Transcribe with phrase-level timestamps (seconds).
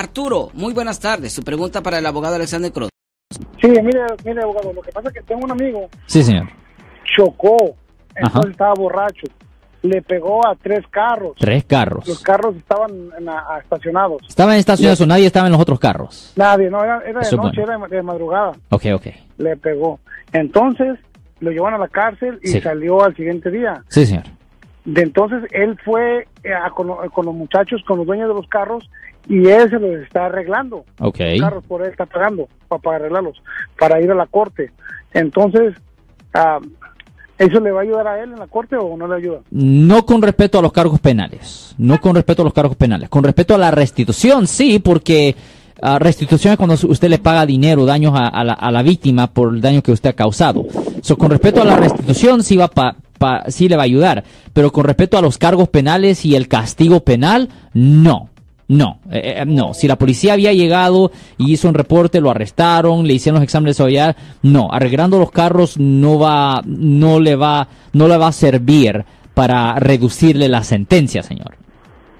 [0.00, 1.32] Arturo, muy buenas tardes.
[1.32, 2.88] Su pregunta para el abogado Alexander Cruz.
[3.60, 6.46] Sí, mire, mire, abogado, lo que pasa es que tengo un amigo, Sí, señor.
[7.04, 7.76] chocó,
[8.14, 9.26] entonces estaba borracho,
[9.82, 12.08] le pegó a tres carros, Tres carros.
[12.08, 15.78] los carros estaban en la- a- estacionados, Estaban estacionados o nadie estaba en los otros
[15.78, 16.32] carros.
[16.34, 17.74] nadie, no, era, era de noche, bueno.
[17.76, 19.06] era de, de madrugada, Ok, ok.
[19.36, 20.00] le pegó.
[20.32, 20.98] Entonces,
[21.40, 22.60] lo llevaron a la cárcel y Sí.
[22.62, 23.82] salió al siguiente día.
[23.88, 24.24] Sí, señor.
[24.92, 28.34] De entonces, él fue eh, a- con, lo- con los muchachos, con los dueños de
[28.34, 28.88] los carros,
[29.28, 30.84] y él se los está arreglando.
[31.38, 33.42] Los carros por él está pagando para, para arreglarlos,
[33.78, 34.70] para ir a la corte.
[35.12, 35.74] Entonces,
[36.34, 36.58] ah,
[37.38, 39.40] ¿eso le va a ayudar a él en la corte o no le ayuda?
[39.50, 41.74] No con respecto a los cargos penales.
[41.78, 43.08] No con respecto a los cargos penales.
[43.08, 45.36] Con respecto a la restitución, sí, porque
[45.82, 49.28] ah, restitución es cuando usted le paga dinero, daños a, a la, a la víctima
[49.28, 50.64] por el daño que usted ha causado.
[51.02, 54.24] So, con respecto a la restitución, sí, va pa- pa- sí le va a ayudar.
[54.54, 58.30] Pero con respecto a los cargos penales y el castigo penal, no.
[58.66, 59.74] No, eh, eh, no.
[59.74, 63.74] Si la policía había llegado y hizo un reporte, lo arrestaron, le hicieron los exámenes
[63.76, 64.68] de seguridad, no.
[64.72, 70.48] Arreglando los carros no va, no le va, no le va a servir para reducirle
[70.48, 71.56] la sentencia, señor.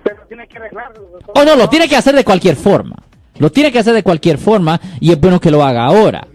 [0.03, 1.09] Pero tiene que arreglarlo.
[1.35, 2.97] Oh, no, lo tiene que hacer de cualquier forma.
[3.39, 6.27] Lo tiene que hacer de cualquier forma y es bueno que lo haga ahora.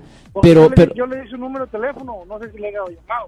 [0.41, 2.69] Pero, yo, le, pero, yo le di su número de teléfono, no sé si le
[2.69, 3.27] he llamado.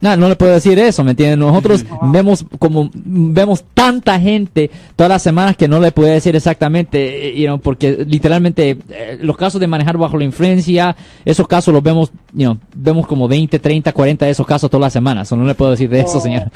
[0.00, 1.38] No, no le puedo decir eso, ¿me entiendes?
[1.38, 7.28] Nosotros vemos como vemos tanta gente todas las semanas que no le puede decir exactamente,
[7.28, 10.94] eh, you know, porque literalmente eh, los casos de manejar bajo la influencia,
[11.24, 14.82] esos casos los vemos, you know, vemos como 20, 30, 40 de esos casos todas
[14.82, 16.50] las semanas, o no le puedo decir de eso, Oh, señor.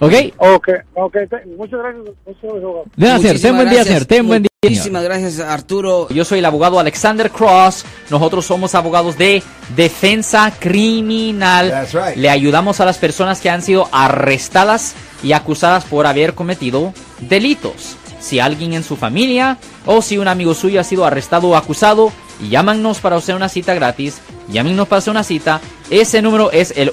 [0.00, 0.12] ¿Ok?
[0.38, 1.16] Ok, ok,
[1.56, 2.04] muchas gracias.
[2.26, 3.42] muchas gracias.
[3.42, 4.04] Ten buen día, señor.
[4.04, 4.48] Ten buen día.
[4.62, 4.72] señor.
[4.72, 6.08] Muchísimas gracias, Arturo.
[6.10, 7.84] Yo soy el abogado Alexander Cross.
[8.10, 9.42] Nosotros somos abogados de
[9.74, 11.70] defensa criminal.
[11.70, 12.16] That's right.
[12.16, 17.96] Le ayudamos a las personas que han sido arrestadas y acusadas por haber cometido delitos.
[18.20, 22.12] Si alguien en su familia o si un amigo suyo ha sido arrestado o acusado,
[22.48, 24.20] llámanos para hacer una cita gratis.
[24.48, 25.60] Llámenos para hacer una cita.
[25.90, 26.92] Ese número es el